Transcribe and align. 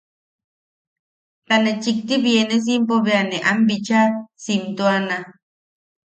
Ta 1.47 1.55
ne 1.63 1.71
chikti 1.81 2.15
bienesimpo 2.23 2.95
bea 3.05 3.23
ne 3.29 3.37
am 3.49 3.59
bichaa 3.67 4.07
siimtuana. 4.43 5.17